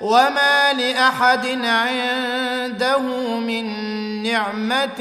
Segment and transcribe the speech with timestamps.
[0.00, 2.98] وما لأحد عنده
[3.38, 3.64] من
[4.22, 5.00] نعمة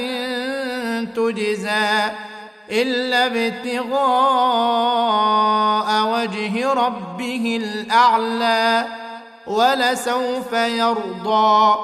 [1.16, 2.12] تجزى
[2.72, 3.98] إلا ابتغاء
[6.14, 8.86] وجه ربه الأعلى
[9.48, 11.78] ولسوف يرضى